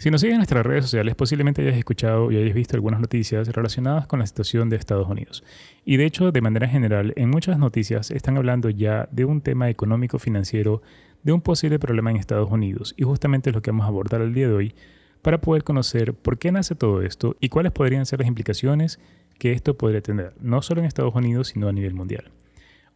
[0.00, 3.46] Si nos sigues en nuestras redes sociales, posiblemente hayas escuchado y hayas visto algunas noticias
[3.48, 5.44] relacionadas con la situación de Estados Unidos.
[5.84, 9.68] Y de hecho, de manera general, en muchas noticias están hablando ya de un tema
[9.68, 10.80] económico financiero,
[11.22, 12.94] de un posible problema en Estados Unidos.
[12.96, 14.74] Y justamente es lo que vamos a abordar el día de hoy
[15.20, 19.00] para poder conocer por qué nace todo esto y cuáles podrían ser las implicaciones
[19.38, 22.30] que esto podría tener, no solo en Estados Unidos, sino a nivel mundial.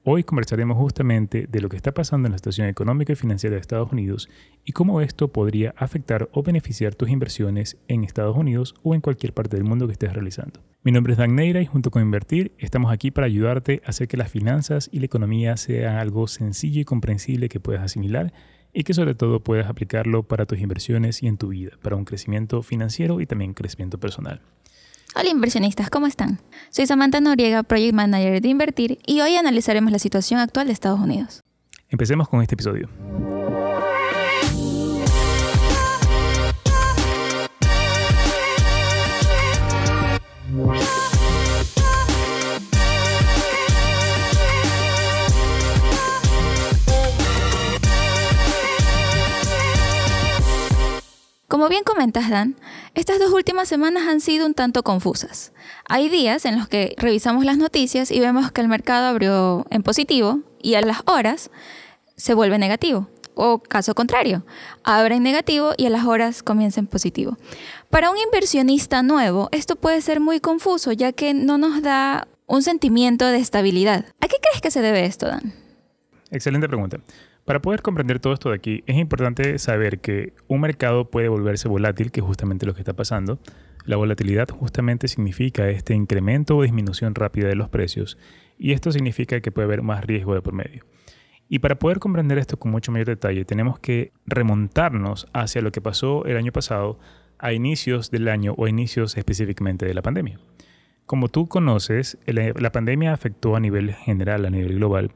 [0.07, 3.61] Hoy conversaremos justamente de lo que está pasando en la situación económica y financiera de
[3.63, 4.29] Estados Unidos
[4.63, 9.33] y cómo esto podría afectar o beneficiar tus inversiones en Estados Unidos o en cualquier
[9.33, 10.61] parte del mundo que estés realizando.
[10.83, 14.07] Mi nombre es Dan Neira y junto con Invertir estamos aquí para ayudarte a hacer
[14.07, 18.35] que las finanzas y la economía sean algo sencillo y comprensible que puedas asimilar
[18.75, 22.05] y que sobre todo puedas aplicarlo para tus inversiones y en tu vida, para un
[22.05, 24.43] crecimiento financiero y también crecimiento personal.
[25.17, 26.41] Hola inversionistas, ¿cómo están?
[26.71, 30.99] Soy Samantha Noriega, Project Manager de Invertir, y hoy analizaremos la situación actual de Estados
[30.99, 31.41] Unidos.
[31.89, 32.89] Empecemos con este episodio.
[51.65, 52.57] Como bien comentas, Dan,
[52.95, 55.55] estas dos últimas semanas han sido un tanto confusas.
[55.89, 59.83] Hay días en los que revisamos las noticias y vemos que el mercado abrió en
[59.83, 61.51] positivo y a las horas
[62.17, 63.09] se vuelve negativo.
[63.35, 64.45] O caso contrario,
[64.83, 67.39] abre en negativo y a las horas comienza en positivo.
[67.89, 72.63] Para un inversionista nuevo, esto puede ser muy confuso ya que no nos da un
[72.63, 74.05] sentimiento de estabilidad.
[74.21, 75.55] ¿A qué crees que se debe esto, Dan?
[76.31, 76.99] Excelente pregunta.
[77.45, 81.69] Para poder comprender todo esto de aquí, es importante saber que un mercado puede volverse
[81.69, 83.39] volátil, que es justamente lo que está pasando.
[83.85, 88.17] La volatilidad justamente significa este incremento o disminución rápida de los precios,
[88.59, 90.85] y esto significa que puede haber más riesgo de por medio.
[91.47, 95.83] Y para poder comprender esto con mucho mayor detalle, tenemos que remontarnos hacia lo que
[95.83, 96.99] pasó el año pasado,
[97.39, 100.41] a inicios del año o inicios específicamente de la pandemia.
[101.05, 105.11] Como tú conoces, la pandemia afectó a nivel general, a nivel global,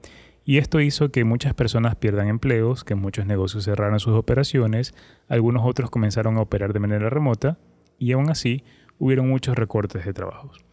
[0.49, 4.95] y esto hizo que muchas personas pierdan empleos, que muchos negocios cerraran sus operaciones,
[5.29, 7.59] algunos otros comenzaron a operar de manera remota
[7.99, 8.65] y aún así
[8.99, 10.65] hubieron muchos recortes de trabajos.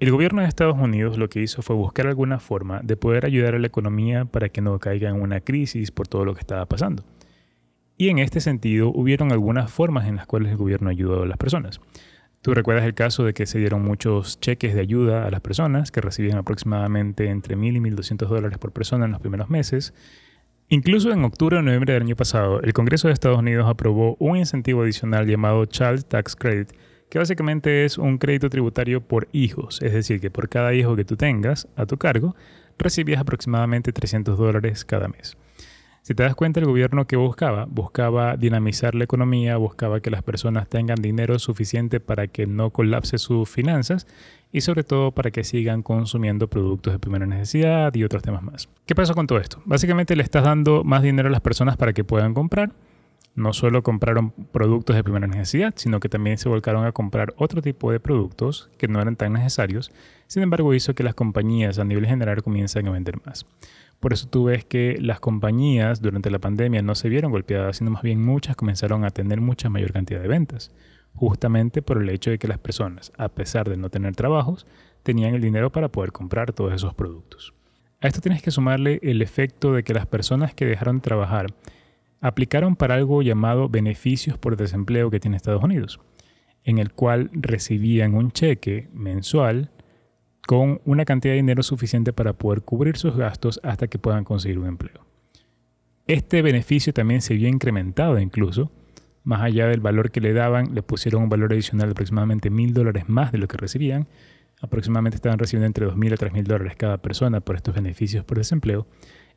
[0.00, 3.54] El gobierno de Estados Unidos lo que hizo fue buscar alguna forma de poder ayudar
[3.54, 6.66] a la economía para que no caiga en una crisis por todo lo que estaba
[6.66, 7.04] pasando.
[7.96, 11.38] Y en este sentido hubieron algunas formas en las cuales el gobierno ayudó a las
[11.38, 11.80] personas.
[12.44, 15.90] Tú recuerdas el caso de que se dieron muchos cheques de ayuda a las personas
[15.90, 19.94] que recibían aproximadamente entre 1.000 y 1.200 dólares por persona en los primeros meses.
[20.68, 24.36] Incluso en octubre o noviembre del año pasado, el Congreso de Estados Unidos aprobó un
[24.36, 26.70] incentivo adicional llamado Child Tax Credit,
[27.08, 31.06] que básicamente es un crédito tributario por hijos, es decir, que por cada hijo que
[31.06, 32.36] tú tengas a tu cargo,
[32.76, 35.38] recibías aproximadamente 300 dólares cada mes.
[36.04, 40.22] Si te das cuenta, el gobierno que buscaba, buscaba dinamizar la economía, buscaba que las
[40.22, 44.06] personas tengan dinero suficiente para que no colapse sus finanzas
[44.52, 48.68] y sobre todo para que sigan consumiendo productos de primera necesidad y otros temas más.
[48.84, 49.62] ¿Qué pasó con todo esto?
[49.64, 52.72] Básicamente le estás dando más dinero a las personas para que puedan comprar.
[53.34, 57.62] No solo compraron productos de primera necesidad, sino que también se volcaron a comprar otro
[57.62, 59.90] tipo de productos que no eran tan necesarios.
[60.26, 63.46] Sin embargo, hizo que las compañías a nivel general comiencen a vender más.
[64.04, 67.90] Por eso tú ves que las compañías durante la pandemia no se vieron golpeadas, sino
[67.90, 70.72] más bien muchas comenzaron a tener mucha mayor cantidad de ventas,
[71.14, 74.66] justamente por el hecho de que las personas, a pesar de no tener trabajos,
[75.02, 77.54] tenían el dinero para poder comprar todos esos productos.
[78.02, 81.46] A esto tienes que sumarle el efecto de que las personas que dejaron de trabajar
[82.20, 85.98] aplicaron para algo llamado beneficios por desempleo que tiene Estados Unidos,
[86.64, 89.70] en el cual recibían un cheque mensual
[90.46, 94.58] con una cantidad de dinero suficiente para poder cubrir sus gastos hasta que puedan conseguir
[94.58, 95.06] un empleo.
[96.06, 98.70] Este beneficio también se vio incrementado incluso,
[99.22, 102.74] más allá del valor que le daban, le pusieron un valor adicional de aproximadamente mil
[102.74, 104.06] dólares más de lo que recibían.
[104.60, 108.24] Aproximadamente estaban recibiendo entre dos mil a tres mil dólares cada persona por estos beneficios
[108.24, 108.86] por desempleo.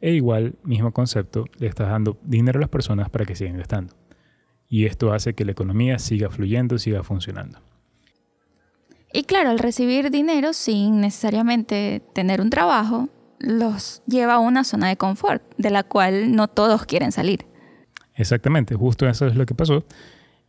[0.01, 3.93] E igual, mismo concepto, le estás dando dinero a las personas para que sigan gastando.
[4.67, 7.59] Y esto hace que la economía siga fluyendo, siga funcionando.
[9.13, 13.09] Y claro, al recibir dinero sin necesariamente tener un trabajo,
[13.39, 17.45] los lleva a una zona de confort, de la cual no todos quieren salir.
[18.15, 19.85] Exactamente, justo eso es lo que pasó.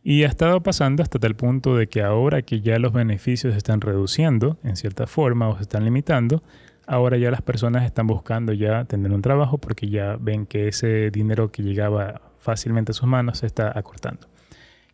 [0.03, 3.57] Y ha estado pasando hasta tal punto de que ahora que ya los beneficios se
[3.57, 6.41] están reduciendo en cierta forma o se están limitando,
[6.87, 11.11] ahora ya las personas están buscando ya tener un trabajo porque ya ven que ese
[11.11, 14.27] dinero que llegaba fácilmente a sus manos se está acortando.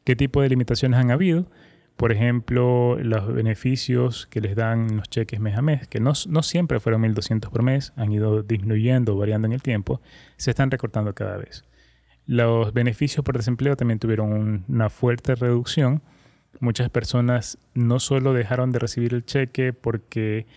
[0.03, 1.45] ¿Qué tipo de limitaciones han habido?
[1.95, 6.81] Por ejemplo, los beneficios que les dan los cheques mes a mes, que no, siempre
[6.81, 10.01] fueron 1.200 por mes, han ido disminuyendo, variando en el tiempo,
[10.35, 11.63] se están recortando cada vez.
[12.27, 16.01] Los beneficios por desempleo también tuvieron una fuerte reducción.
[16.59, 20.47] Muchas personas no solo dejaron de recibir el cheque porque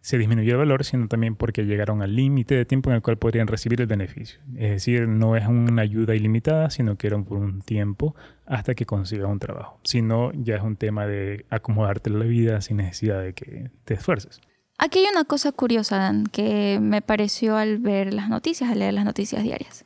[0.00, 3.18] se disminuyó el valor, sino también porque llegaron al límite de tiempo en el cual
[3.18, 4.40] podrían recibir el beneficio.
[4.56, 8.14] Es decir, no es una ayuda ilimitada, sino que era por un tiempo
[8.46, 9.78] hasta que consiga un trabajo.
[9.84, 13.94] Si no, ya es un tema de acomodarte la vida sin necesidad de que te
[13.94, 14.40] esfuerces.
[14.78, 18.94] Aquí hay una cosa curiosa, Dan, que me pareció al ver las noticias, al leer
[18.94, 19.84] las noticias diarias.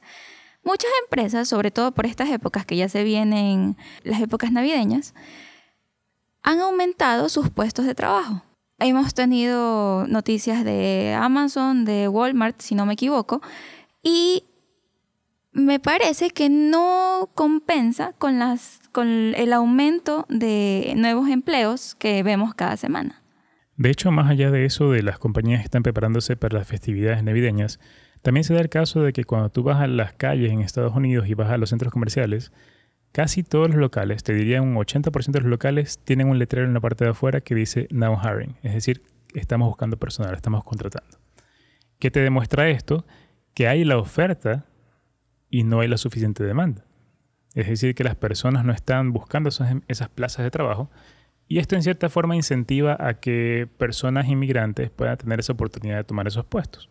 [0.62, 5.12] Muchas empresas, sobre todo por estas épocas que ya se vienen, las épocas navideñas,
[6.44, 8.42] han aumentado sus puestos de trabajo.
[8.78, 13.40] Hemos tenido noticias de Amazon, de Walmart, si no me equivoco,
[14.02, 14.44] y
[15.52, 22.54] me parece que no compensa con, las, con el aumento de nuevos empleos que vemos
[22.54, 23.22] cada semana.
[23.76, 27.22] De hecho, más allá de eso, de las compañías que están preparándose para las festividades
[27.22, 27.80] navideñas,
[28.22, 30.94] también se da el caso de que cuando tú vas a las calles en Estados
[30.94, 32.52] Unidos y vas a los centros comerciales,
[33.14, 36.74] casi todos los locales, te diría un 80% de los locales, tienen un letrero en
[36.74, 39.02] la parte de afuera que dice Now Hiring, es decir,
[39.34, 41.16] estamos buscando personal, estamos contratando.
[42.00, 43.06] ¿Qué te demuestra esto?
[43.54, 44.66] Que hay la oferta
[45.48, 46.84] y no hay la suficiente demanda.
[47.54, 49.48] Es decir, que las personas no están buscando
[49.86, 50.90] esas plazas de trabajo,
[51.46, 56.04] y esto en cierta forma incentiva a que personas inmigrantes puedan tener esa oportunidad de
[56.04, 56.90] tomar esos puestos.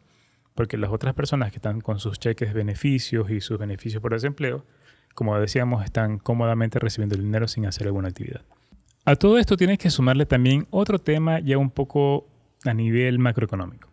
[0.56, 4.14] Porque las otras personas que están con sus cheques de beneficios y sus beneficios por
[4.14, 4.66] desempleo,
[5.14, 8.42] como decíamos, están cómodamente recibiendo el dinero sin hacer alguna actividad.
[9.06, 12.28] A todo esto tienes que sumarle también otro tema ya un poco
[12.66, 13.90] a nivel macroeconómico.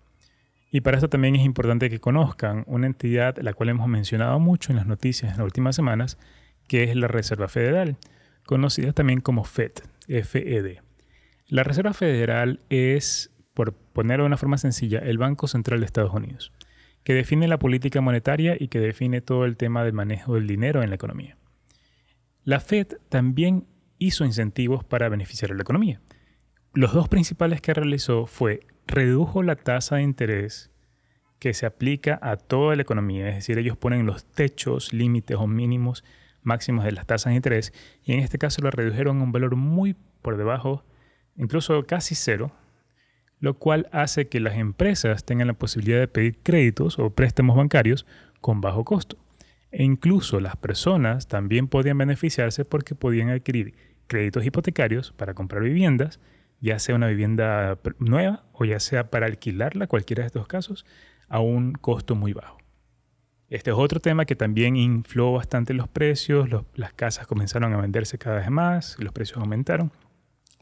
[0.71, 4.71] Y para esto también es importante que conozcan una entidad la cual hemos mencionado mucho
[4.71, 6.17] en las noticias en las últimas semanas,
[6.69, 7.97] que es la Reserva Federal,
[8.47, 9.73] conocida también como FED,
[10.07, 10.79] FED.
[11.49, 16.15] La Reserva Federal es, por ponerlo de una forma sencilla, el Banco Central de Estados
[16.15, 16.53] Unidos,
[17.05, 20.83] que define la política monetaria y que define todo el tema del manejo del dinero
[20.83, 21.37] en la economía.
[22.45, 23.67] La Fed también
[23.99, 26.01] hizo incentivos para beneficiar a la economía.
[26.73, 30.71] Los dos principales que realizó fue redujo la tasa de interés
[31.39, 35.47] que se aplica a toda la economía, es decir, ellos ponen los techos, límites o
[35.47, 36.05] mínimos
[36.43, 37.73] máximos de las tasas de interés
[38.05, 40.85] y en este caso lo redujeron a un valor muy por debajo,
[41.37, 42.53] incluso casi cero,
[43.41, 48.07] lo cual hace que las empresas tengan la posibilidad de pedir créditos o préstamos bancarios
[48.41, 49.17] con bajo costo.
[49.73, 53.75] E incluso las personas también podían beneficiarse porque podían adquirir
[54.07, 56.21] créditos hipotecarios para comprar viviendas,
[56.61, 60.85] ya sea una vivienda nueva o ya sea para alquilarla, cualquiera de estos casos,
[61.29, 62.59] a un costo muy bajo.
[63.49, 68.19] Este es otro tema que también infló bastante los precios, las casas comenzaron a venderse
[68.19, 69.93] cada vez más, los precios aumentaron.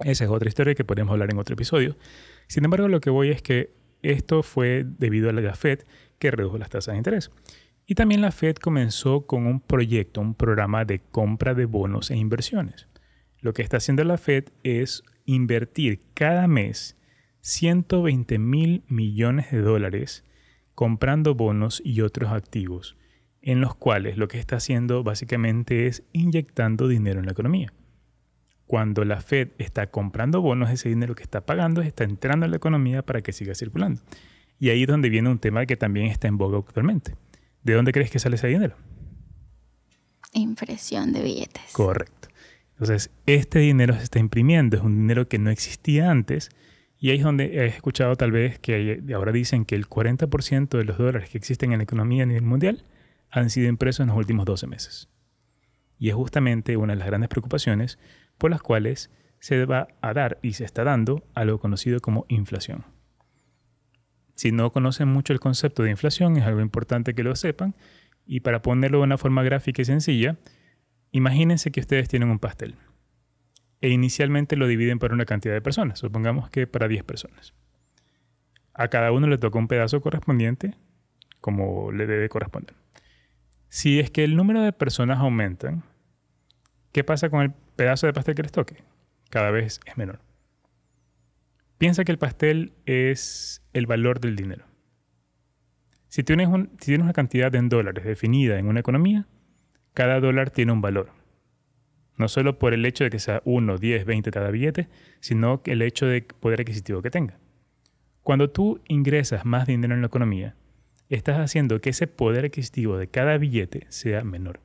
[0.00, 1.96] Esa es otra historia que podemos hablar en otro episodio.
[2.48, 3.72] Sin embargo, lo que voy es que
[4.02, 5.80] esto fue debido a la Fed
[6.18, 7.30] que redujo las tasas de interés.
[7.86, 12.16] Y también la Fed comenzó con un proyecto, un programa de compra de bonos e
[12.16, 12.88] inversiones.
[13.40, 16.96] Lo que está haciendo la Fed es invertir cada mes
[17.40, 20.24] 120 mil millones de dólares
[20.74, 22.96] comprando bonos y otros activos,
[23.42, 27.72] en los cuales lo que está haciendo básicamente es inyectando dinero en la economía.
[28.68, 32.58] Cuando la Fed está comprando bonos, ese dinero que está pagando está entrando en la
[32.58, 34.00] economía para que siga circulando.
[34.60, 37.16] Y ahí es donde viene un tema que también está en boga actualmente.
[37.62, 38.76] ¿De dónde crees que sale ese dinero?
[40.34, 41.72] Impresión de billetes.
[41.72, 42.28] Correcto.
[42.72, 46.50] Entonces, este dinero se está imprimiendo, es un dinero que no existía antes
[47.00, 50.84] y ahí es donde he escuchado tal vez que ahora dicen que el 40% de
[50.84, 52.84] los dólares que existen en la economía a nivel mundial
[53.30, 55.08] han sido impresos en los últimos 12 meses.
[55.98, 57.98] Y es justamente una de las grandes preocupaciones
[58.38, 62.84] por las cuales se va a dar y se está dando algo conocido como inflación.
[64.34, 67.74] Si no conocen mucho el concepto de inflación, es algo importante que lo sepan.
[68.24, 70.36] Y para ponerlo de una forma gráfica y sencilla,
[71.10, 72.76] imagínense que ustedes tienen un pastel
[73.80, 77.54] e inicialmente lo dividen por una cantidad de personas, supongamos que para 10 personas.
[78.74, 80.74] A cada uno le toca un pedazo correspondiente
[81.40, 82.74] como le debe corresponder.
[83.68, 85.84] Si es que el número de personas aumentan,
[86.92, 88.82] ¿qué pasa con el pedazo de pastel que les toque?
[89.30, 90.18] Cada vez es menor.
[91.78, 94.64] Piensa que el pastel es el valor del dinero.
[96.08, 99.28] Si tienes, una cantidad en dólares definida en una economía,
[99.94, 101.10] cada dólar tiene un valor.
[102.16, 104.88] No solo por el hecho de que sea 1, 10, 20 cada billete,
[105.20, 107.38] sino el hecho de poder adquisitivo que tenga.
[108.24, 110.56] Cuando tú ingresas más dinero en la economía,
[111.10, 114.58] estás haciendo que ese poder adquisitivo de cada billete sea menor.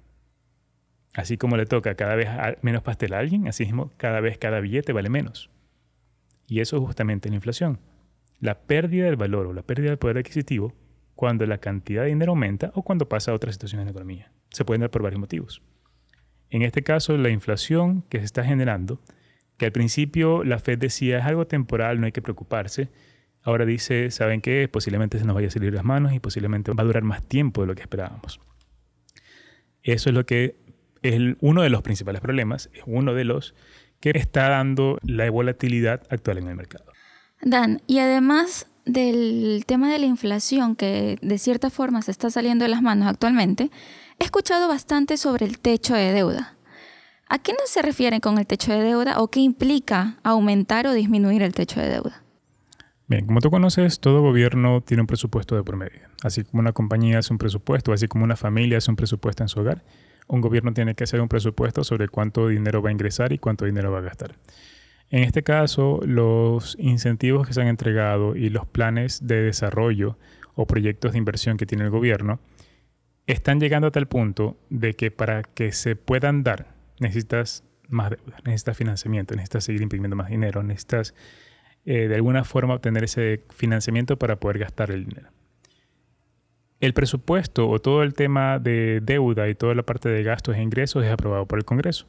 [1.13, 2.27] Así como le toca cada vez
[2.61, 5.49] menos pastel a alguien, así mismo cada vez cada billete vale menos.
[6.47, 7.79] Y eso es justamente la inflación.
[8.39, 10.73] La pérdida del valor o la pérdida del poder adquisitivo
[11.15, 14.31] cuando la cantidad de dinero aumenta o cuando pasa a otra situación en la economía.
[14.49, 15.61] se pueden dar por varios motivos.
[16.51, 19.01] En este caso, la inflación que se está generando,
[19.57, 22.89] que al principio la Fed decía es algo temporal, no hay que preocuparse,
[23.41, 24.67] ahora dice, ¿saben qué?
[24.67, 27.61] Posiblemente se nos vaya a salir las manos y posiblemente va a durar más tiempo
[27.61, 28.39] de lo que esperábamos.
[29.81, 30.55] Eso es lo que
[31.03, 33.53] es uno de los principales problemas, es uno de los
[33.99, 36.85] que está dando la volatilidad actual en el mercado.
[37.41, 42.63] Dan, y además del tema de la inflación que de cierta forma se está saliendo
[42.63, 43.69] de las manos actualmente,
[44.19, 46.55] he escuchado bastante sobre el techo de deuda.
[47.29, 50.93] ¿A qué no se refiere con el techo de deuda o qué implica aumentar o
[50.93, 52.23] disminuir el techo de deuda?
[53.07, 56.01] Bien, como tú conoces, todo gobierno tiene un presupuesto de promedio.
[56.23, 59.49] Así como una compañía hace un presupuesto, así como una familia hace un presupuesto en
[59.49, 59.83] su hogar,
[60.27, 63.65] un gobierno tiene que hacer un presupuesto sobre cuánto dinero va a ingresar y cuánto
[63.65, 64.35] dinero va a gastar.
[65.09, 70.17] En este caso, los incentivos que se han entregado y los planes de desarrollo
[70.55, 72.39] o proyectos de inversión que tiene el gobierno
[73.27, 78.37] están llegando a tal punto de que para que se puedan dar necesitas más deuda,
[78.45, 81.13] necesitas financiamiento, necesitas seguir imprimiendo más dinero, necesitas
[81.85, 85.29] eh, de alguna forma obtener ese financiamiento para poder gastar el dinero.
[86.83, 90.61] El presupuesto o todo el tema de deuda y toda la parte de gastos e
[90.61, 92.07] ingresos es aprobado por el Congreso.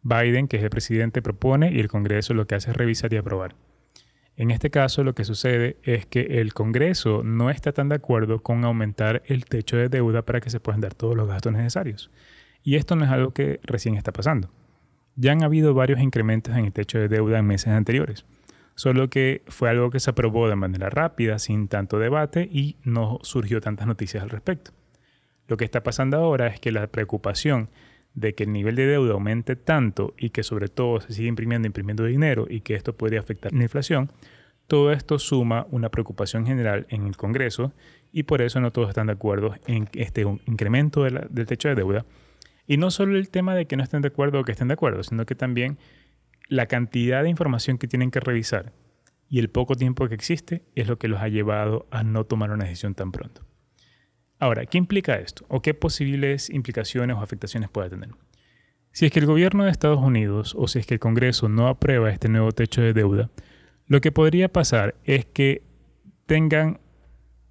[0.00, 3.18] Biden, que es el presidente, propone y el Congreso lo que hace es revisar y
[3.18, 3.56] aprobar.
[4.38, 8.42] En este caso lo que sucede es que el Congreso no está tan de acuerdo
[8.42, 12.10] con aumentar el techo de deuda para que se puedan dar todos los gastos necesarios.
[12.62, 14.48] Y esto no es algo que recién está pasando.
[15.14, 18.24] Ya han habido varios incrementos en el techo de deuda en meses anteriores
[18.74, 23.18] solo que fue algo que se aprobó de manera rápida, sin tanto debate y no
[23.22, 24.72] surgió tantas noticias al respecto.
[25.46, 27.68] Lo que está pasando ahora es que la preocupación
[28.14, 31.66] de que el nivel de deuda aumente tanto y que sobre todo se sigue imprimiendo,
[31.66, 34.10] imprimiendo dinero y que esto podría afectar la inflación,
[34.66, 37.72] todo esto suma una preocupación general en el Congreso
[38.12, 42.06] y por eso no todos están de acuerdo en este incremento del techo de deuda.
[42.66, 44.74] Y no solo el tema de que no estén de acuerdo o que estén de
[44.74, 45.76] acuerdo, sino que también
[46.48, 48.72] la cantidad de información que tienen que revisar
[49.28, 52.50] y el poco tiempo que existe es lo que los ha llevado a no tomar
[52.50, 53.42] una decisión tan pronto.
[54.38, 55.44] Ahora, ¿qué implica esto?
[55.48, 58.10] ¿O qué posibles implicaciones o afectaciones puede tener?
[58.92, 61.68] Si es que el gobierno de Estados Unidos o si es que el Congreso no
[61.68, 63.30] aprueba este nuevo techo de deuda,
[63.86, 65.62] lo que podría pasar es que
[66.26, 66.80] tengan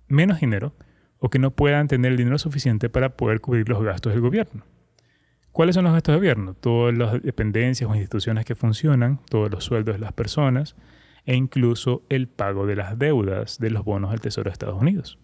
[0.08, 0.76] menos dinero
[1.20, 4.66] o que no puedan tener el dinero suficiente para poder cubrir los gastos del gobierno.
[5.54, 6.56] ¿Cuáles son los gastos de gobierno?
[6.56, 10.76] Todas las dependencias o instituciones que funcionan, todos los sueldos de las personas
[11.26, 15.20] e incluso el pago de las deudas de los bonos del Tesoro de Estados Unidos.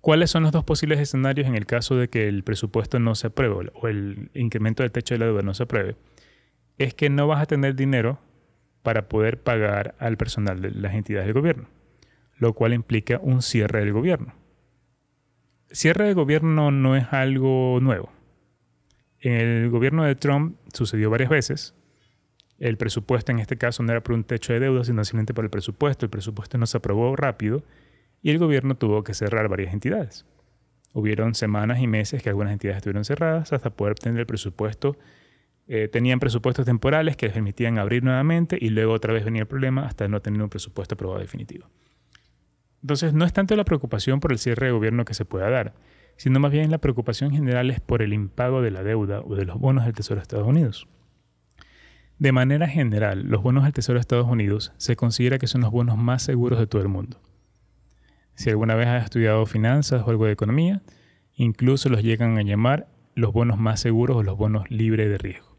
[0.00, 3.26] ¿Cuáles son los dos posibles escenarios en el caso de que el presupuesto no se
[3.26, 5.96] apruebe o el incremento del techo de la deuda no se apruebe?
[6.78, 8.20] Es que no vas a tener dinero
[8.82, 11.68] para poder pagar al personal de las entidades del gobierno,
[12.38, 14.32] lo cual implica un cierre del gobierno.
[15.70, 18.17] Cierre del gobierno no es algo nuevo
[19.20, 21.74] en el gobierno de Trump sucedió varias veces.
[22.58, 25.44] El presupuesto en este caso no era por un techo de deuda, sino simplemente por
[25.44, 26.06] el presupuesto.
[26.06, 27.62] El presupuesto no se aprobó rápido
[28.22, 30.26] y el gobierno tuvo que cerrar varias entidades.
[30.92, 34.96] Hubieron semanas y meses que algunas entidades estuvieron cerradas hasta poder obtener el presupuesto.
[35.68, 39.48] Eh, tenían presupuestos temporales que les permitían abrir nuevamente y luego otra vez venía el
[39.48, 41.68] problema hasta no tener un presupuesto aprobado definitivo.
[42.82, 45.74] Entonces no es tanto la preocupación por el cierre de gobierno que se pueda dar,
[46.18, 49.44] sino más bien la preocupación general es por el impago de la deuda o de
[49.44, 50.88] los bonos del Tesoro de Estados Unidos.
[52.18, 55.70] De manera general, los bonos del Tesoro de Estados Unidos se considera que son los
[55.70, 57.20] bonos más seguros de todo el mundo.
[58.34, 60.82] Si alguna vez has estudiado finanzas o algo de economía,
[61.36, 65.56] incluso los llegan a llamar los bonos más seguros o los bonos libres de riesgo.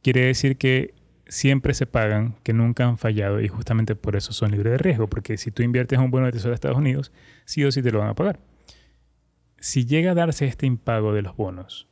[0.00, 0.94] Quiere decir que
[1.26, 5.08] siempre se pagan, que nunca han fallado y justamente por eso son libres de riesgo,
[5.08, 7.10] porque si tú inviertes en un bono del Tesoro de Estados Unidos,
[7.44, 8.38] sí o sí te lo van a pagar
[9.60, 11.86] si llega a darse este impago de los bonos,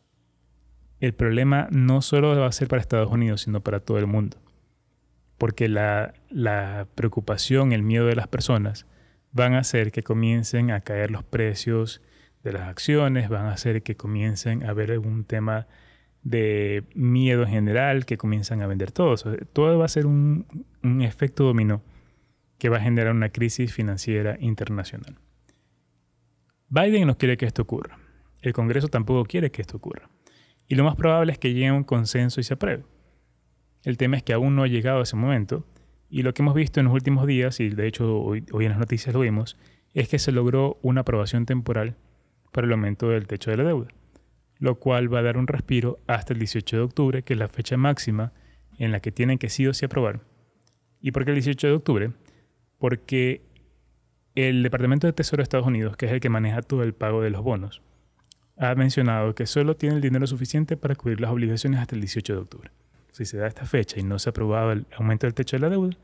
[1.01, 4.39] el problema no solo va a ser para Estados Unidos, sino para todo el mundo.
[5.37, 6.15] Porque la,
[6.97, 8.87] preocupación, el miedo de las personas
[9.31, 12.03] van a hacer que comiencen a caer los precios
[12.43, 15.69] de las acciones, van a hacer que comiencen a haber algún tema
[16.25, 19.15] de miedo en general, que comienzan a vender todo.
[19.53, 20.47] todo va a ser un
[21.03, 21.83] efecto dominó
[22.59, 25.17] que va a generar una crisis financiera internacional.
[26.71, 27.99] Biden no quiere que esto ocurra.
[28.43, 30.11] El Congreso tampoco quiere que esto ocurra.
[30.69, 32.85] Y lo más probable es que llegue a un consenso y se apruebe.
[33.85, 35.65] El tema es que aún no ha llegado a ese momento.
[36.11, 38.79] Y lo que hemos visto en los últimos días, y de hecho hoy, en las
[38.79, 39.57] noticias lo vimos,
[39.95, 41.97] es que se logró una aprobación temporal
[42.53, 43.89] para el aumento del techo de la deuda,
[44.59, 47.49] lo cual va a dar un respiro hasta el 18 de octubre, que es la
[47.49, 48.33] fecha máxima
[48.79, 50.21] en la que tienen que sí o sí aprobar.
[51.01, 52.13] ¿Y por qué el 18 de octubre?
[52.79, 53.43] Porque
[54.47, 57.23] el Departamento de Tesoro de Estados Unidos, que es el que maneja todo el pago
[57.23, 57.83] de los bonos,
[58.57, 62.33] ha mencionado que solo tiene el dinero suficiente para cubrir las obligaciones hasta el 18
[62.33, 62.71] de octubre.
[63.13, 65.61] Si se da esta fecha y no se ha aprobado el aumento del techo de
[65.63, 65.97] la deuda,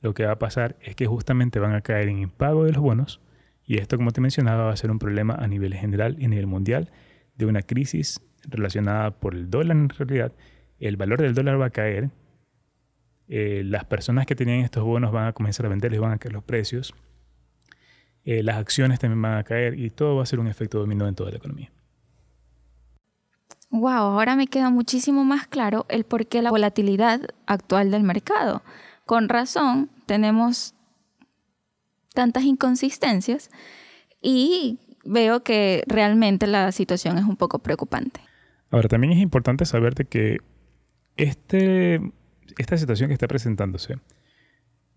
[0.00, 2.82] lo que va a pasar es que justamente van a caer en impago de los
[2.82, 3.20] bonos
[3.66, 6.28] y esto, como te mencionaba, va a ser un problema a nivel general y a
[6.28, 6.90] nivel mundial
[7.36, 10.32] de una crisis relacionada por el dólar en realidad.
[10.78, 12.10] El valor del dólar va a caer.
[13.28, 16.32] Eh, las personas que tenían estos bonos van a comenzar a venderles, van a caer
[16.32, 16.94] los precios.
[18.26, 21.06] Eh, las acciones también van a caer y todo va a ser un efecto dominó
[21.06, 21.70] en toda la economía.
[23.70, 28.64] Wow, ahora me queda muchísimo más claro el por qué la volatilidad actual del mercado.
[29.04, 30.74] Con razón, tenemos
[32.14, 33.48] tantas inconsistencias
[34.20, 38.20] y veo que realmente la situación es un poco preocupante.
[38.72, 40.38] Ahora, también es importante saber que
[41.16, 42.00] este,
[42.58, 44.00] esta situación que está presentándose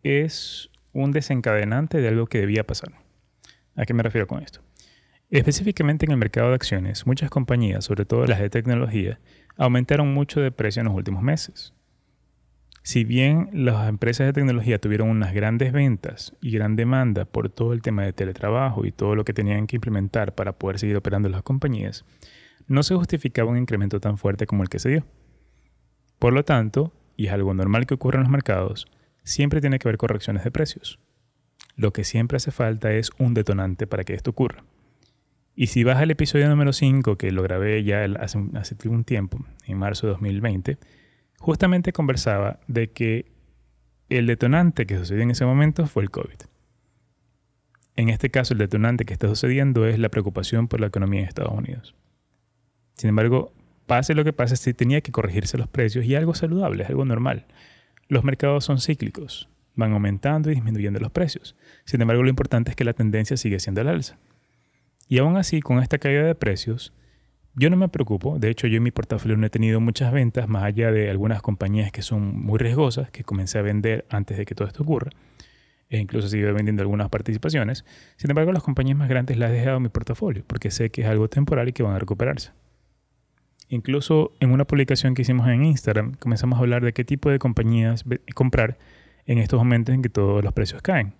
[0.02, 3.09] es un desencadenante de algo que debía pasar.
[3.80, 4.60] ¿A qué me refiero con esto?
[5.30, 9.22] Específicamente en el mercado de acciones, muchas compañías, sobre todo las de tecnología,
[9.56, 11.74] aumentaron mucho de precio en los últimos meses.
[12.84, 17.72] Si bien las empresas de tecnología tuvieron unas grandes ventas y gran demanda por todo
[17.72, 21.30] el tema de teletrabajo y todo lo que tenían que implementar para poder seguir operando
[21.30, 22.04] las compañías,
[22.68, 25.06] no se justificaba un incremento tan fuerte como el que se dio.
[26.18, 28.88] Por lo tanto, y es algo normal que ocurra en los mercados,
[29.24, 31.00] siempre tiene que haber correcciones de precios.
[31.80, 34.66] Lo que siempre hace falta es un detonante para que esto ocurra.
[35.56, 39.40] Y si vas al episodio número 5, que lo grabé ya hace, hace un tiempo,
[39.66, 40.78] en marzo de 2020,
[41.40, 43.32] justamente conversaba de que
[44.10, 46.42] el detonante que sucedió en ese momento fue el COVID.
[47.96, 51.28] En este caso, el detonante que está sucediendo es la preocupación por la economía en
[51.30, 51.96] Estados Unidos.
[52.96, 53.54] Sin embargo,
[53.86, 57.06] pase lo que pase, sí tenía que corregirse los precios y algo saludable, es algo
[57.06, 57.46] normal.
[58.10, 59.48] Los mercados son cíclicos,
[59.80, 61.56] van aumentando y disminuyendo los precios.
[61.86, 64.18] Sin embargo, lo importante es que la tendencia sigue siendo el alza.
[65.08, 66.94] Y aún así, con esta caída de precios,
[67.56, 70.48] yo no me preocupo, de hecho yo en mi portafolio no he tenido muchas ventas,
[70.48, 74.46] más allá de algunas compañías que son muy riesgosas, que comencé a vender antes de
[74.46, 75.10] que todo esto ocurra,
[75.90, 77.86] e incluso seguido vendiendo algunas participaciones.
[78.18, 81.02] Sin embargo, las compañías más grandes las he dejado en mi portafolio, porque sé que
[81.02, 82.52] es algo temporal y que van a recuperarse.
[83.68, 87.40] Incluso en una publicación que hicimos en Instagram, comenzamos a hablar de qué tipo de
[87.40, 88.78] compañías comprar
[89.30, 91.14] en estos momentos en que todos los precios caen.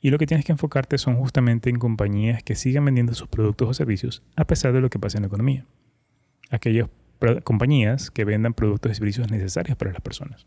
[0.00, 3.68] Y lo que tienes que enfocarte son justamente en compañías que sigan vendiendo sus productos
[3.68, 5.66] o servicios a pesar de lo que pasa en la economía.
[6.48, 6.88] Aquellas
[7.44, 10.46] compañías que vendan productos y servicios necesarios para las personas.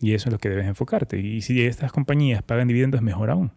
[0.00, 1.18] Y eso es lo que debes enfocarte.
[1.18, 3.52] Y si estas compañías pagan dividendos, mejor aún.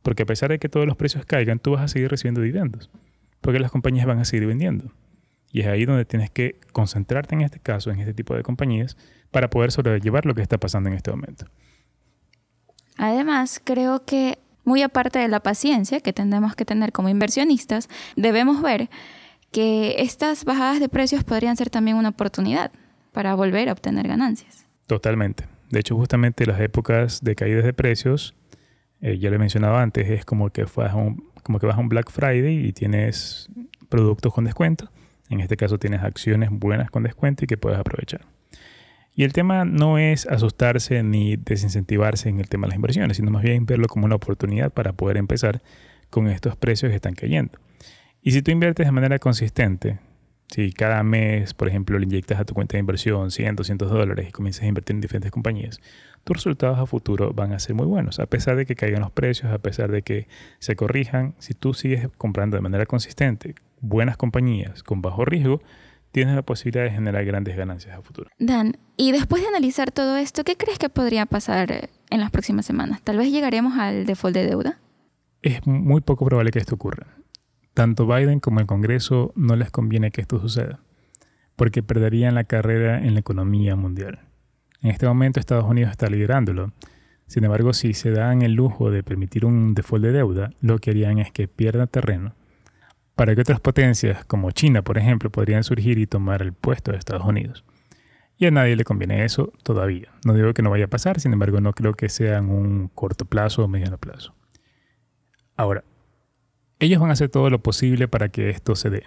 [0.00, 2.90] Porque a pesar de que todos los precios caigan, tú vas a seguir recibiendo dividendos.
[3.42, 4.90] Porque las compañías van a seguir vendiendo.
[5.52, 8.96] Y es ahí donde tienes que concentrarte en este caso, en este tipo de compañías,
[9.30, 11.44] para poder sobrellevar lo que está pasando en este momento.
[12.96, 18.62] Además, creo que muy aparte de la paciencia que tendremos que tener como inversionistas, debemos
[18.62, 18.90] ver
[19.50, 22.72] que estas bajadas de precios podrían ser también una oportunidad
[23.12, 24.66] para volver a obtener ganancias.
[24.86, 25.46] Totalmente.
[25.70, 28.34] De hecho, justamente las épocas de caídas de precios,
[29.00, 31.80] eh, ya lo he mencionado antes, es como que, vas un, como que vas a
[31.80, 33.48] un Black Friday y tienes
[33.88, 34.90] productos con descuento.
[35.28, 38.22] En este caso tienes acciones buenas con descuento y que puedes aprovechar.
[39.14, 43.30] Y el tema no es asustarse ni desincentivarse en el tema de las inversiones, sino
[43.30, 45.62] más bien verlo como una oportunidad para poder empezar
[46.08, 47.58] con estos precios que están cayendo.
[48.22, 49.98] Y si tú inviertes de manera consistente,
[50.48, 54.28] si cada mes, por ejemplo, le inyectas a tu cuenta de inversión 100, 200 dólares
[54.28, 55.80] y comienzas a invertir en diferentes compañías,
[56.24, 58.20] tus resultados a futuro van a ser muy buenos.
[58.20, 61.74] A pesar de que caigan los precios, a pesar de que se corrijan, si tú
[61.74, 65.62] sigues comprando de manera consistente buenas compañías con bajo riesgo,
[66.12, 68.30] tienes la posibilidad de generar grandes ganancias a futuro.
[68.38, 72.66] Dan, y después de analizar todo esto, ¿qué crees que podría pasar en las próximas
[72.66, 73.02] semanas?
[73.02, 74.78] ¿Tal vez llegaremos al default de deuda?
[75.40, 77.06] Es muy poco probable que esto ocurra.
[77.74, 80.80] Tanto Biden como el Congreso no les conviene que esto suceda,
[81.56, 84.20] porque perderían la carrera en la economía mundial.
[84.82, 86.72] En este momento Estados Unidos está liderándolo.
[87.26, 90.90] Sin embargo, si se dan el lujo de permitir un default de deuda, lo que
[90.90, 92.34] harían es que pierdan terreno
[93.14, 96.98] para que otras potencias como China, por ejemplo, podrían surgir y tomar el puesto de
[96.98, 97.64] Estados Unidos.
[98.38, 100.10] Y a nadie le conviene eso todavía.
[100.24, 102.88] No digo que no vaya a pasar, sin embargo no creo que sea en un
[102.88, 104.34] corto plazo o mediano plazo.
[105.56, 105.84] Ahora,
[106.80, 109.04] ellos van a hacer todo lo posible para que esto se dé.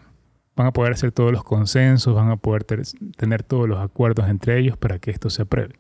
[0.56, 4.58] Van a poder hacer todos los consensos, van a poder tener todos los acuerdos entre
[4.58, 5.76] ellos para que esto se apruebe.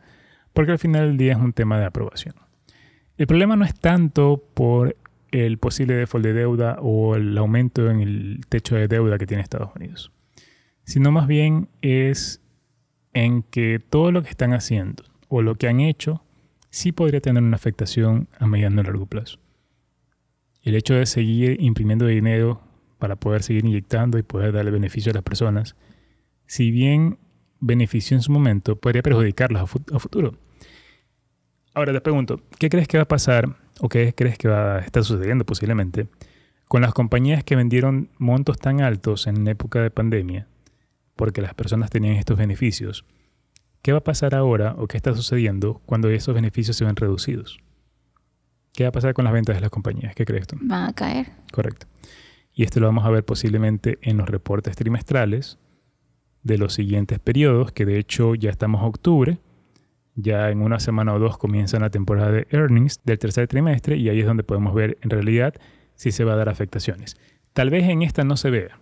[0.51, 2.35] Porque al final del día es un tema de aprobación.
[3.17, 4.97] El problema no es tanto por
[5.31, 9.43] el posible default de deuda o el aumento en el techo de deuda que tiene
[9.43, 10.11] Estados Unidos,
[10.83, 12.41] sino más bien es
[13.13, 16.23] en que todo lo que están haciendo o lo que han hecho
[16.69, 19.39] sí podría tener una afectación a mediano y largo plazo.
[20.63, 22.61] El hecho de seguir imprimiendo dinero
[22.99, 25.75] para poder seguir inyectando y poder darle beneficio a las personas,
[26.47, 27.17] si bien
[27.59, 30.37] benefició en su momento, podría perjudicarlos a, futuro.
[31.73, 34.79] Ahora te pregunto, ¿qué crees que va a pasar o qué crees que va a
[34.79, 36.07] estar sucediendo posiblemente
[36.67, 40.47] con las compañías que vendieron montos tan altos en época de pandemia
[41.15, 43.05] porque las personas tenían estos beneficios?
[43.81, 47.59] ¿Qué va a pasar ahora o qué está sucediendo cuando esos beneficios se ven reducidos?
[48.73, 50.15] ¿Qué va a pasar con las ventas de las compañías?
[50.15, 50.57] ¿Qué crees tú?
[50.59, 51.27] Van a caer.
[51.51, 51.87] Correcto.
[52.53, 55.59] Y esto lo vamos a ver posiblemente en los reportes trimestrales
[56.43, 59.39] de los siguientes periodos, que de hecho ya estamos a octubre,
[60.15, 64.09] ya en una semana o dos comienza la temporada de earnings del tercer trimestre y
[64.09, 65.53] ahí es donde podemos ver en realidad
[65.95, 67.17] si se va a dar afectaciones.
[67.53, 68.79] Tal vez en esta no se vea,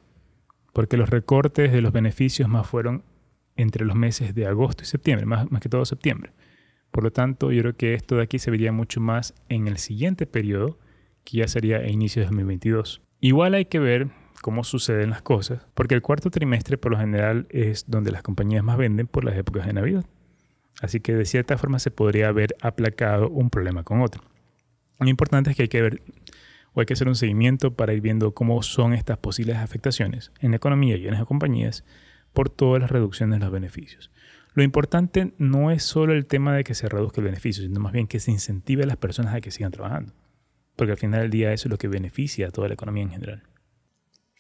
[0.74, 3.04] porque los recortes de los beneficios más fueron
[3.56, 6.32] entre los meses de agosto y septiembre, más, que todo septiembre.
[6.92, 9.78] Por lo tanto, yo creo que esto de aquí se vería mucho más en el
[9.78, 10.80] siguiente periodo,
[11.24, 13.02] que ya sería a inicios de 2022.
[13.20, 14.10] Igual hay que ver
[14.42, 18.64] cómo suceden las cosas, porque el cuarto trimestre por lo general es donde las compañías
[18.64, 20.06] más venden por las épocas de Navidad.
[20.82, 24.24] Así que de cierta forma se podría haber aplacado un problema con otro.
[25.00, 26.02] Lo importante es que hay que ver
[26.74, 30.52] o hay que hacer un seguimiento para ir viendo cómo son estas posibles afectaciones en
[30.52, 31.84] la economía y en las compañías
[32.34, 34.12] por todas las reducciones de los beneficios.
[34.56, 37.92] Lo importante no es solo el tema de que se reduzca el beneficio, sino más
[37.92, 40.14] bien que se incentive a las personas a que sigan trabajando.
[40.76, 43.12] Porque al final del día eso es lo que beneficia a toda la economía en
[43.12, 43.44] general.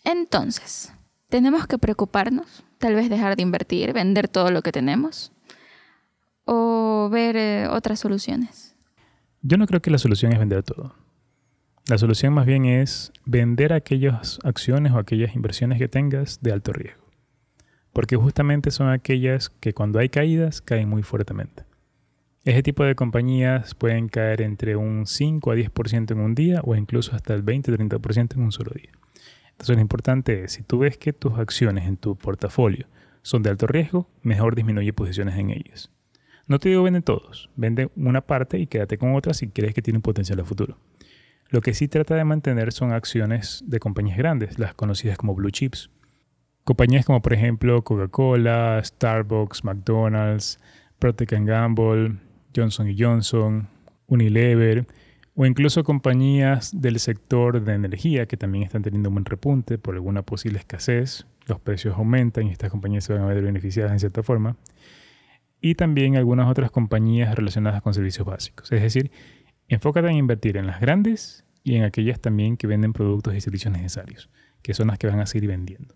[0.04, 0.94] Entonces,
[1.30, 2.64] ¿tenemos que preocuparnos?
[2.78, 5.32] Tal vez dejar de invertir, vender todo lo que tenemos
[6.46, 8.76] o ver eh, otras soluciones.
[9.42, 10.96] Yo no creo que la solución es vender todo.
[11.88, 16.72] La solución más bien es vender aquellas acciones o aquellas inversiones que tengas de alto
[16.72, 17.04] riesgo.
[17.92, 21.66] Porque justamente son aquellas que cuando hay caídas caen muy fuertemente.
[22.46, 26.76] Ese tipo de compañías pueden caer entre un 5 a 10% en un día o
[26.76, 28.92] incluso hasta el 20-30% en un solo día.
[29.52, 32.88] Entonces lo importante es, si tú ves que tus acciones en tu portafolio
[33.22, 35.90] son de alto riesgo, mejor disminuye posiciones en ellas.
[36.46, 39.82] No te digo vende todos, vende una parte y quédate con otra si crees que
[39.82, 40.78] tienen potencial a futuro.
[41.50, 45.52] Lo que sí trata de mantener son acciones de compañías grandes, las conocidas como blue
[45.52, 45.90] chips.
[46.64, 50.60] Compañías como por ejemplo Coca-Cola, Starbucks, McDonald's,
[51.00, 52.18] Procter Gamble,
[52.56, 53.68] Johnson Johnson,
[54.08, 54.86] Unilever,
[55.36, 59.96] o incluso compañías del sector de energía que también están teniendo un buen repunte por
[59.96, 64.00] alguna posible escasez, los precios aumentan y estas compañías se van a ver beneficiadas en
[64.00, 64.56] cierta forma,
[65.64, 68.70] y también algunas otras compañías relacionadas con servicios básicos.
[68.74, 69.12] Es decir,
[69.70, 73.72] enfócate en invertir en las grandes y en aquellas también que venden productos y servicios
[73.72, 74.30] necesarios,
[74.62, 75.96] que son las que van a seguir vendiendo.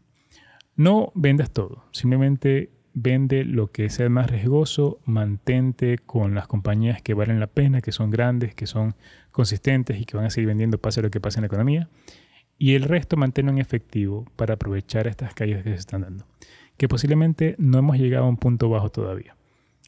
[0.78, 7.14] No vendas todo, simplemente vende lo que sea más riesgoso, mantente con las compañías que
[7.14, 8.96] valen la pena, que son grandes, que son
[9.32, 11.90] consistentes y que van a seguir vendiendo pase lo que pase en la economía.
[12.58, 16.26] Y el resto manténlo en efectivo para aprovechar estas caídas que se están dando.
[16.78, 19.37] Que posiblemente no hemos llegado a un punto bajo todavía.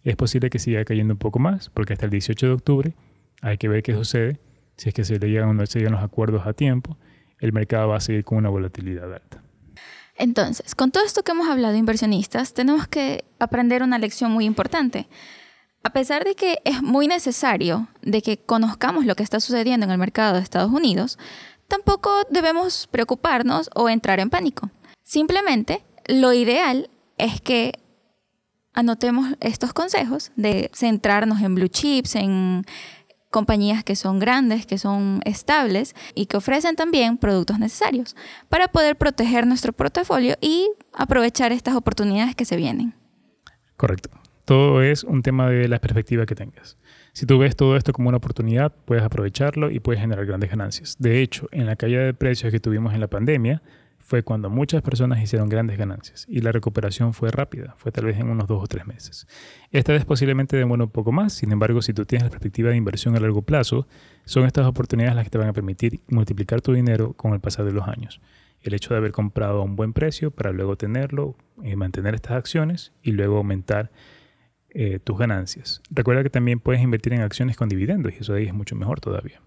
[0.04, 2.94] Es posible que siga cayendo un poco más, porque hasta el 18 de octubre
[3.42, 4.40] hay que ver qué sucede.
[4.78, 6.98] Si es que se le llegan o no se llegan los acuerdos a tiempo,
[7.40, 9.44] el mercado va a seguir con una volatilidad alta.
[10.16, 15.08] Entonces, con todo esto que hemos hablado inversionistas, tenemos que aprender una lección muy importante.
[15.82, 19.92] A pesar de que es muy necesario de que conozcamos lo que está sucediendo en
[19.92, 21.18] el mercado de Estados Unidos,
[21.70, 24.70] tampoco debemos preocuparnos o entrar en pánico.
[25.04, 27.80] Simplemente, lo ideal es que
[28.80, 32.64] anotemos estos consejos de centrarnos en blue chips, en
[33.30, 38.16] compañías que son grandes, que son estables y que ofrecen también productos necesarios
[38.48, 42.94] para poder proteger nuestro portafolio y aprovechar estas oportunidades que se vienen.
[43.78, 44.10] Correcto.
[44.46, 46.76] Todo es un tema de la perspectiva que tengas.
[47.14, 50.96] Si tú ves todo esto como una oportunidad, puedes aprovecharlo y puedes generar grandes ganancias.
[50.98, 53.62] De hecho, en la caída de precios que tuvimos en la pandemia,
[54.10, 58.18] fue cuando muchas personas hicieron grandes ganancias y la recuperación fue rápida, fue tal vez
[58.18, 59.28] en unos dos o tres meses.
[59.70, 62.76] Esta vez posiblemente demora un poco más, sin embargo, si tú tienes la perspectiva de
[62.76, 63.88] inversión a largo plazo,
[64.26, 67.66] son estas oportunidades las que te van a permitir multiplicar tu dinero con el pasar
[67.66, 68.20] de los años.
[68.62, 72.16] El hecho de haber comprado a un buen precio para luego tenerlo, y eh, mantener
[72.16, 73.92] estas acciones y luego aumentar
[74.72, 75.84] eh, tus ganancias.
[75.92, 79.02] Recuerda que también puedes invertir en acciones con dividendos y eso ahí es mucho mejor
[79.02, 79.40] todavía.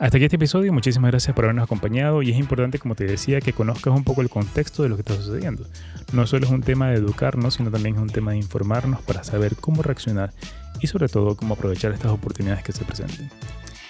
[0.00, 3.42] Hasta aquí este episodio, muchísimas gracias por habernos acompañado y es importante, como te decía,
[3.42, 5.66] que conozcas un poco el contexto de lo que está sucediendo.
[6.14, 9.22] No solo es un tema de educarnos, sino también es un tema de informarnos para
[9.24, 10.32] saber cómo reaccionar
[10.80, 13.28] y sobre todo cómo aprovechar estas oportunidades que se presenten.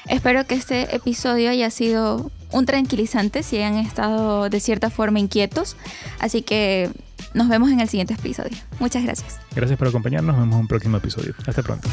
[0.09, 5.77] Espero que este episodio haya sido un tranquilizante si han estado de cierta forma inquietos.
[6.19, 6.91] Así que
[7.35, 8.59] nos vemos en el siguiente episodio.
[8.81, 9.39] Muchas gracias.
[9.55, 10.35] Gracias por acompañarnos.
[10.35, 11.35] Nos vemos en un próximo episodio.
[11.47, 11.89] Hasta pronto.